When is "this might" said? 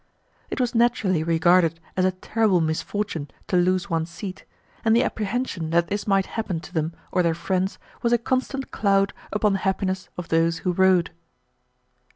5.89-6.25